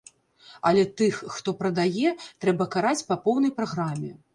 [0.69, 2.17] Але тых, хто прадае,
[2.47, 4.11] трэба караць па поўнай праграме.